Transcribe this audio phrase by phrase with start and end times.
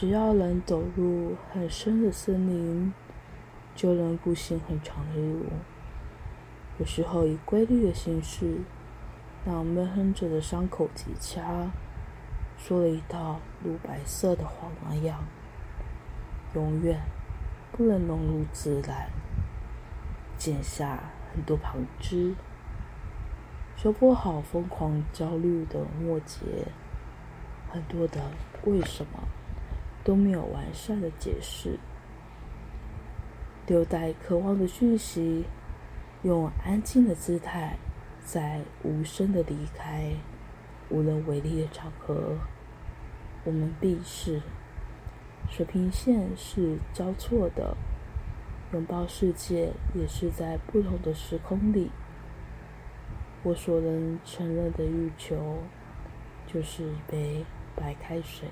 [0.00, 2.94] 只要能走入很深的森林，
[3.74, 5.46] 就能步行很长的路。
[6.78, 8.60] 有时候以规律的形式，
[9.44, 11.70] 让闷哼着的伤口结痂，
[12.56, 15.24] 说了一道乳白色的黄麻样，
[16.54, 17.00] 永远
[17.72, 19.10] 不能融入自然。
[20.36, 22.36] 剪下很多旁枝，
[23.74, 26.68] 修补好疯狂焦虑的末节。
[27.68, 28.30] 很多的
[28.64, 29.24] 为什么
[30.08, 31.78] 都没有完善的解释，
[33.66, 35.44] 留待渴望的讯息。
[36.22, 37.76] 用安静的姿态，
[38.24, 40.10] 在无声的离开、
[40.88, 42.38] 无能为力的场合，
[43.44, 44.40] 我们必是
[45.50, 47.76] 水平线是交错的，
[48.72, 51.90] 拥抱世界也是在不同的时空里。
[53.42, 55.58] 我所能承认的欲求，
[56.46, 57.44] 就是一杯
[57.76, 58.48] 白开水。